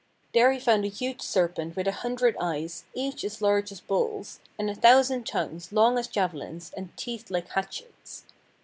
There 0.33 0.51
he 0.51 0.59
found 0.59 0.83
a 0.83 0.87
huge 0.87 1.21
serpent 1.21 1.75
with 1.75 1.87
a 1.87 1.91
hundred 1.91 2.35
eyes, 2.39 2.85
each 2.95 3.23
as 3.23 3.39
large 3.39 3.71
as 3.71 3.81
bowls, 3.81 4.39
and 4.57 4.67
a 4.67 4.73
thousand 4.73 5.27
tongues 5.27 5.71
long 5.71 5.95
as 5.99 6.07
javelins, 6.07 6.73
and 6.75 6.89
teeth 6.97 7.29
like 7.29 7.49
hatchets. 7.49 8.23